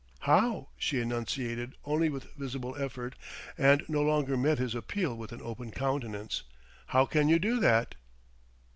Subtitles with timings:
[0.21, 3.13] "How" she enunciated only with visible effort
[3.55, 6.41] and no longer met his appeal with an open countenance
[6.87, 7.93] "how can you do that?"